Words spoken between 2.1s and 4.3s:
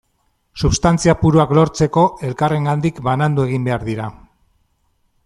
elkarrengandik banandu egin behar dira.